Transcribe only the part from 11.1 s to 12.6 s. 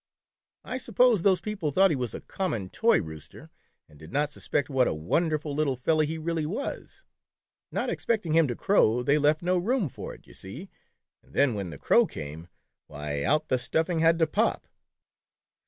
and then when the crow came,